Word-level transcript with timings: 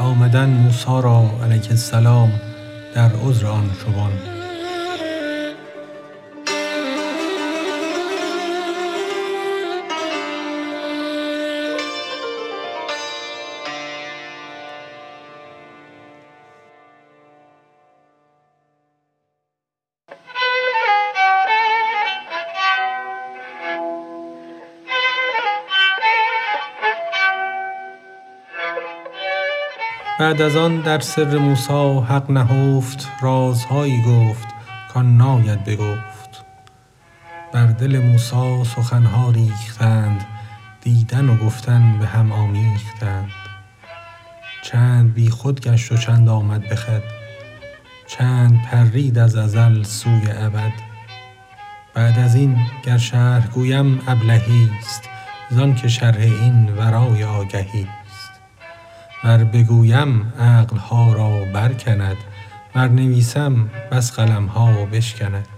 آمدن 0.00 0.48
موسی 0.48 1.02
را 1.02 1.30
علیه 1.42 1.70
السلام 1.70 2.40
در 2.94 3.10
عذر 3.24 3.46
آن 3.46 3.70
شبان. 3.84 4.39
بعد 30.20 30.42
از 30.42 30.56
آن 30.56 30.80
در 30.80 31.00
سر 31.00 31.38
موسی 31.38 31.98
حق 32.08 32.30
نهفت 32.30 33.08
رازهایی 33.20 34.02
گفت 34.02 34.48
کان 34.94 35.16
ناید 35.16 35.64
بگفت. 35.64 36.44
بر 37.52 37.66
دل 37.66 37.98
موسی 37.98 38.64
سخن 38.64 39.02
ها 39.02 39.30
ریختند 39.30 40.24
دیدن 40.80 41.28
و 41.28 41.36
گفتن 41.36 41.98
به 41.98 42.06
هم 42.06 42.32
آمیختند. 42.32 43.30
چند 44.62 45.14
بی 45.14 45.30
خود 45.30 45.60
گشت 45.60 45.92
و 45.92 45.96
چند 45.96 46.28
آمد 46.28 46.68
به 46.68 46.76
خود 46.76 47.02
چند 48.06 48.62
پرید 48.62 49.18
از 49.18 49.36
ازل 49.36 49.82
سوی 49.82 50.30
ابد. 50.32 50.72
بعد 51.94 52.18
از 52.18 52.34
این 52.34 52.56
گر 52.84 52.98
شرح 52.98 53.46
گویم 53.46 54.00
ابلهیست 54.06 55.08
زانک 55.50 55.88
شرح 55.88 56.20
این 56.20 56.68
ورای 56.76 57.24
آگهی. 57.24 57.99
ور 59.24 59.44
بگویم 59.44 60.32
عقل 60.40 60.76
ها 60.76 61.12
را 61.12 61.44
برکند 61.44 62.16
ور 62.74 62.88
نویسم 62.88 63.70
بس 63.92 64.12
قلم 64.12 64.46
ها 64.46 64.84
بشکند. 64.84 65.48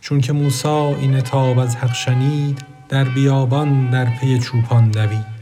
چونک 0.00 0.30
موسی 0.30 0.68
این 0.68 1.16
عتاب 1.16 1.58
از 1.58 1.76
حق 1.76 1.92
شنید 1.94 2.64
در 2.88 3.04
بیابان 3.04 3.90
در 3.90 4.04
پی 4.04 4.38
چوپان 4.38 4.90
دوید. 4.90 5.32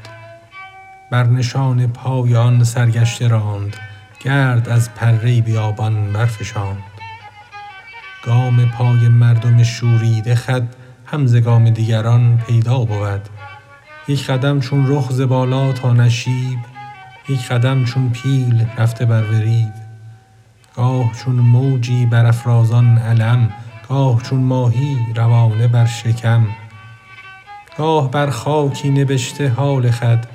بر 1.11 1.25
نشان 1.25 1.87
پای 1.87 2.37
آن 2.37 2.65
سرگشته 2.65 3.29
راند 3.29 3.77
گرد 4.25 4.69
از 4.69 4.95
پره 4.95 5.41
بیابان 5.41 6.13
برفشاند. 6.13 6.83
گام 8.25 8.67
پای 8.67 9.09
مردم 9.09 9.63
شوریده 9.63 10.35
خود 10.35 10.69
هم 11.07 11.27
ز 11.27 11.37
گام 11.37 11.71
دیگران 11.71 12.39
پیدا 12.39 12.79
بود. 12.79 13.40
یک 14.11 14.27
قدم 14.27 14.61
چون 14.61 14.85
رخ 14.89 15.13
ز 15.13 15.21
بالا 15.21 15.73
تا 15.73 15.93
نشیب 15.93 16.59
یک 17.29 17.49
قدم 17.49 17.85
چون 17.85 18.11
پیل 18.11 18.67
رفته 18.79 19.05
بر 19.05 19.23
وریب 19.23 19.73
گاه 20.77 21.13
چون 21.13 21.35
موجی 21.35 22.07
برافرازان 22.07 22.99
علم 22.99 23.51
گاه 23.89 24.23
چون 24.23 24.41
ماهی 24.41 24.97
روانه 25.17 25.69
بر 25.69 25.87
شکم. 25.87 26.47
گاه 27.79 28.11
بر 28.11 28.31
خاکی 28.31 28.91
نبشته 28.91 29.49
حال 29.49 29.91
خود 29.91 30.27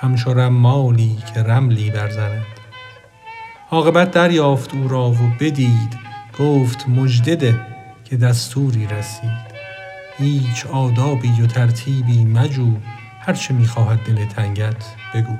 همچو 0.00 0.34
رمالی 0.34 1.18
که 1.34 1.42
رملی 1.42 1.90
برزند 1.90 2.46
عاقبت 3.70 4.10
دریافت 4.10 4.74
او 4.74 4.88
را 4.88 5.10
و 5.10 5.32
بدید 5.40 5.98
گفت 6.38 6.88
مژده 6.88 7.36
ده 7.36 7.60
که 8.04 8.16
دستوری 8.16 8.86
رسید. 8.86 9.52
هیچ 10.18 10.66
آدابی 10.66 11.42
و 11.42 11.46
ترتیبی 11.46 12.24
مجو 12.24 12.72
هر 13.24 13.32
چه 13.32 13.54
می 13.54 13.66
خواهد 13.66 13.98
دل 14.04 14.26
تنگت 14.26 14.84
بگو. 15.14 15.36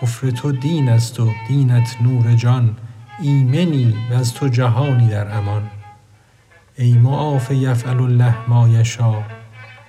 کفر 0.00 0.30
تو 0.30 0.52
دینست 0.52 1.20
و 1.20 1.30
دینت 1.48 1.96
نور 2.00 2.34
جان 2.34 2.76
ایمنی 3.22 3.94
وز 4.10 4.32
تو 4.32 4.48
جهانی 4.48 5.08
در 5.08 5.36
امان. 5.36 5.70
ای 6.76 6.92
معاف 6.92 7.50
یفعل 7.50 8.00
الله 8.00 8.34
ما 8.48 8.68
یشا 8.68 9.22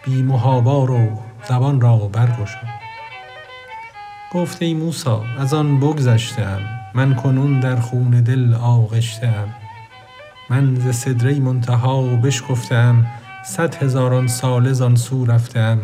بی 0.06 0.22
محابا 0.22 0.86
رو 0.86 1.20
زبان 1.48 1.82
را 1.82 1.98
برگشا. 1.98 2.68
گفت 4.34 4.62
ای 4.62 4.74
موسی 4.74 5.18
از 5.40 5.54
آن 5.54 5.80
بگذشته 5.80 6.42
ام 6.42 6.62
من 6.94 7.16
کنون 7.16 7.60
در 7.60 7.76
خون 7.76 8.10
دل 8.10 8.54
آغشته 8.54 9.28
ام 9.28 9.54
من 10.50 10.76
ز 10.76 10.96
سدره 10.96 11.40
منتهی 11.40 12.18
بشکفته 12.18 12.76
ام 12.76 13.08
صد 13.46 13.76
هزاران 13.76 14.28
ساله 14.28 14.74
زان 14.74 14.96
سو 14.96 15.26
رفته 15.26 15.60
ام 15.60 15.82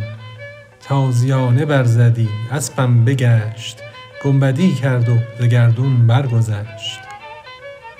تازیانه 0.89 1.65
برزدی 1.65 2.29
اسپم 2.51 3.05
بگشت 3.05 3.79
گنبدی 4.23 4.73
کرد 4.73 5.09
و 5.09 5.17
ز 5.39 5.43
گردون 5.43 6.07
برگذشت. 6.07 6.99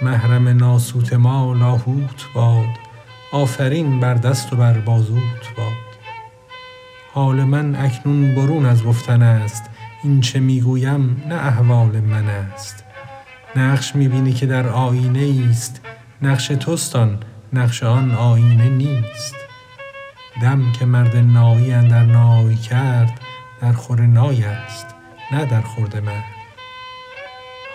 محرم 0.02 0.48
ناسوت 0.48 1.14
ما 1.14 1.54
لاهوت 1.54 2.26
باد 2.34 2.66
آفرین 3.32 4.00
بر 4.00 4.14
دست 4.14 4.54
و 4.54 4.56
بر 4.56 4.74
بازوت 4.74 5.56
باد. 5.58 5.90
حال 7.14 7.44
من 7.44 7.76
اکنون 7.76 8.36
برون 8.36 8.66
از 8.66 8.84
گفتنست 8.84 9.64
این 10.04 10.22
چه 10.22 10.40
می 10.40 10.62
گویم 10.62 11.24
نه 11.28 11.36
احوال 11.36 12.00
منست 12.00 12.84
نقش 13.56 13.96
می 13.96 14.08
بینی 14.08 14.34
که 14.34 14.46
در 14.46 14.68
آیینه 14.68 15.20
ایست 15.20 15.82
نقش 16.22 16.48
تست 16.48 16.96
آن 16.96 17.18
نقش 17.54 17.84
آن 17.84 18.12
آیینه 18.12 18.70
نیست. 18.70 19.39
دم 20.42 20.72
که 20.72 20.86
مرد 20.86 21.16
نایی 21.16 21.74
اندر 21.74 22.04
نای 22.04 22.56
کرد 22.56 23.20
درخور 23.62 24.02
نایست 24.02 24.96
نه 25.32 25.46
درخورد 25.46 25.98
مرد. 25.98 26.24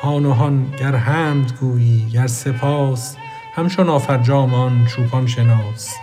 هان 0.02 0.26
و 0.26 0.32
هان 0.32 0.70
گر 0.70 0.96
حمد 0.96 1.52
گویی 1.52 2.10
گر 2.10 2.26
سپاس 2.26 3.16
همچو 3.54 3.84
نافرجام 3.84 4.54
آن 4.54 4.86
چوپان 4.86 5.26
شناس. 5.26 5.96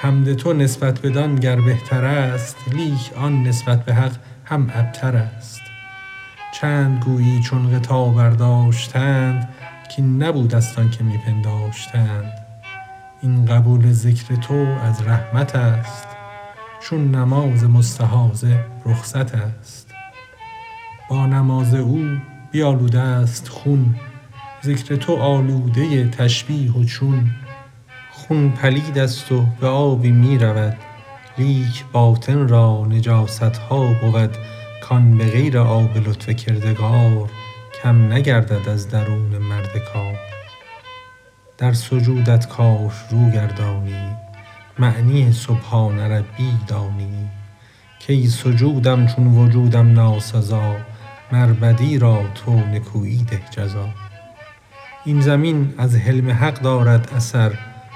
حمد 0.00 0.34
تو 0.34 0.52
نسبت 0.52 1.02
بدان 1.02 1.34
گر 1.34 1.60
بهترست 1.60 2.56
لیک 2.72 3.12
آن 3.16 3.42
نسبت 3.42 3.84
به 3.84 3.94
حق 3.94 4.12
هم 4.44 4.70
ابترست 4.74 5.60
چند 6.60 7.04
گویی 7.04 7.42
چون 7.42 7.70
غطا 7.70 8.04
برداشتند 8.04 9.48
کاین 9.96 10.22
نبودست 10.22 10.78
آنک 10.78 11.02
می 11.02 11.18
پنداشتند 11.18 11.26
این 11.26 11.65
قبول 13.66 13.92
ذکر 13.92 14.34
تو 14.34 14.54
از 14.54 15.02
رحمتست 15.06 16.08
چون 16.80 17.14
نماز 17.14 17.64
مستحاضه 17.64 18.64
رخصتست 18.84 19.94
با 21.10 21.26
نماز 21.26 21.74
او 21.74 22.16
بیالوده 22.50 23.26
ست 23.26 23.48
خون 23.48 23.94
ذکر 24.64 24.96
تو 24.96 25.16
آلوده 25.16 26.08
تشبیه 26.08 26.72
و 26.72 26.84
چون. 26.84 27.30
خون 28.10 28.50
پلیدست 28.50 29.32
و 29.32 29.46
به 29.60 29.66
آبی 29.66 30.12
می 30.12 30.38
رود 30.38 30.76
لیک 31.38 31.84
باطن 31.92 32.48
را 32.48 32.86
نجاست 32.90 33.42
ها 33.42 33.92
بود. 33.92 34.36
کان 34.82 35.18
به 35.18 35.24
غیر 35.24 35.58
آب 35.58 35.96
لطف 35.96 36.28
کردگار 36.28 37.30
کم 37.82 38.12
نگردد 38.12 38.68
از 38.68 38.88
درون 38.88 39.38
مرد 39.38 39.78
کار. 39.92 40.35
در 41.58 41.72
سجودت 41.72 42.48
کاش 42.48 42.92
رو 43.10 43.30
گردانی 43.30 44.16
معنی 44.78 45.32
سبحان 45.32 45.98
ربی 45.98 46.52
دانی. 46.66 47.28
کای 48.06 48.26
سجودم 48.26 49.06
چون 49.06 49.26
وجودم 49.26 49.92
ناسزا 49.92 50.76
مر 51.32 51.46
بدی 51.46 51.98
را 51.98 52.22
تو 52.34 52.56
نکویی 52.56 53.24
ده 53.24 53.40
جزا. 53.50 53.88
این 55.04 55.20
زمین 55.20 55.74
از 55.78 55.96
حلم 55.96 56.30
حق 56.30 56.60
دارد 56.60 57.12
اثر 57.16 57.52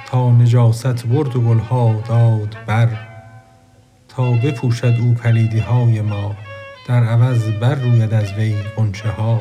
تا 0.06 0.31
نجاست 0.31 1.06
برد 1.06 1.37
و 1.37 1.41
گل 1.41 1.59
ها 1.59 2.03
داد 2.09 2.56
بر. 2.66 2.89
تا 4.09 4.33
بپوشد 4.33 4.97
او 5.01 5.15
پلیدی 5.15 5.59
های 5.59 6.01
ما 6.01 6.36
در 6.89 7.04
عوض 7.04 7.51
بر 7.51 7.74
روید 7.74 8.15
از 8.15 8.33
وی 8.33 8.54
غنچه 8.77 9.10
ها 9.10 9.41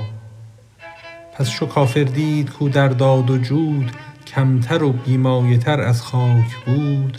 پس 1.40 1.50
چو 1.50 1.66
کافر 1.66 2.04
دید 2.04 2.50
کاو 2.50 2.70
در 2.70 2.88
داد 2.88 3.30
و 3.30 3.38
جود 3.38 3.92
کمتر 4.28 4.84
و 4.84 4.92
بی 4.92 5.18
مایه 5.18 5.58
تر 5.58 5.82
از 5.82 6.02
خاک 6.02 6.56
بود. 6.66 7.18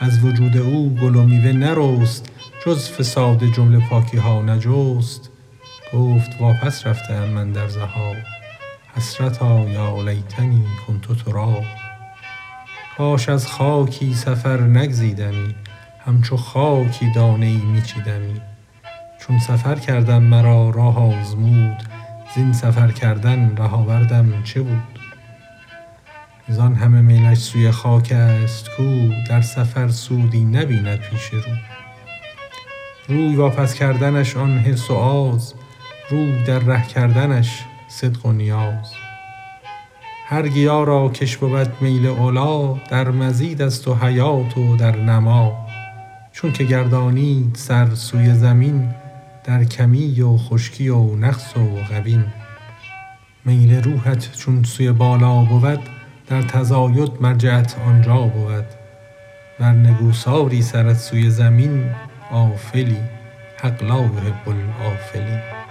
از 0.00 0.24
وجود 0.24 0.56
او 0.56 0.96
گل 1.02 1.16
و 1.16 1.22
میوه 1.22 1.52
نرست 1.52 2.28
جز 2.66 2.90
فساد 2.90 3.44
جمله 3.44 3.88
پاکی 3.88 4.16
ها 4.16 4.42
نجست. 4.42 5.30
گفت 5.94 6.30
واپس 6.40 6.86
رفته 6.86 7.26
من 7.26 7.52
در 7.52 7.68
ذهاب 7.68 8.16
حسرتا 8.96 9.68
یا 9.68 10.02
لیتنی 10.02 10.64
کنت 10.86 11.24
تراب 11.24 11.64
کاش 12.98 13.28
از 13.28 13.46
خاکی 13.46 14.14
سفر 14.14 14.60
نگزیدمی 14.60 15.54
همچو 16.06 16.36
خاکی 16.36 17.12
دانه 17.14 17.46
ای 17.46 17.56
می 17.56 17.82
چیدمی 17.82 18.40
چون 19.20 19.38
سفر 19.38 19.74
کردم 19.74 20.22
مرا 20.22 20.70
راه 20.70 21.20
آزمود 21.20 21.76
زین 22.34 22.52
سفر 22.52 22.90
کردن 22.90 23.56
ره 23.56 23.74
آوردم 23.74 24.42
چه 24.42 24.62
بود؟ 24.62 24.98
زان 26.48 26.74
همه 26.74 27.00
میلش 27.00 27.38
سوی 27.38 27.70
خاکست 27.70 28.70
کو 28.76 29.08
در 29.28 29.40
سفر 29.40 29.88
سودی 29.88 30.44
نبیند 30.44 30.98
پیش 30.98 31.28
رو. 31.28 31.40
روی 33.08 33.36
واپس 33.36 33.74
کردنش 33.74 34.36
آن 34.36 34.58
حرص 34.58 34.90
و 34.90 34.94
آز 34.94 35.54
روی 36.10 36.42
در 36.44 36.58
ره 36.58 36.86
کردنش 36.86 37.64
صدق 37.88 38.26
و 38.26 38.32
نیاز. 38.32 38.92
هر 40.28 40.48
گیا 40.48 40.84
را 40.84 41.08
کش 41.08 41.36
بود 41.36 41.72
میل 41.80 42.06
علا 42.06 42.72
در 42.72 43.10
مزید 43.10 43.62
است 43.62 43.88
و 43.88 43.94
حیات 43.94 44.58
و 44.58 44.76
در 44.76 44.96
نما. 44.96 45.66
چونک 46.32 46.62
گردانید 46.62 47.54
سر 47.54 47.94
سوی 47.94 48.34
زمین 48.34 49.01
در 49.44 49.64
کمی 49.64 50.20
و 50.20 50.36
خشکی 50.36 50.88
و 50.88 51.16
نقص 51.16 51.56
و 51.56 51.76
غبین. 51.76 52.24
میل 53.44 53.82
روحت 53.82 54.36
چون 54.36 54.62
سوی 54.62 54.92
بالا 54.92 55.44
بود 55.44 55.80
در 56.26 56.42
تزاید 56.42 57.12
مرجعت 57.20 57.76
آن 57.86 58.02
جا 58.02 58.22
بود. 58.22 58.64
ور 59.60 59.72
نگوساری 59.72 60.62
سرت 60.62 60.96
سوی 60.96 61.30
زمین 61.30 61.90
غافلی 62.30 63.00
حق 63.62 63.82
لا 63.82 64.00
یحب 64.00 64.48
الغافلین 64.48 65.61